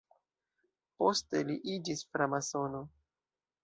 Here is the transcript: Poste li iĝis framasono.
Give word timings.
Poste 1.03 1.43
li 1.51 1.59
iĝis 1.77 2.05
framasono. 2.13 2.85